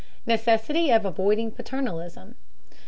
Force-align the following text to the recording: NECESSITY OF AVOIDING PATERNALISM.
NECESSITY 0.25 0.89
OF 0.89 1.05
AVOIDING 1.05 1.51
PATERNALISM. 1.51 2.33